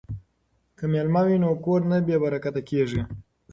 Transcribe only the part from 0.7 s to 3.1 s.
که میلمه وي نو کور نه بې برکته کیږي.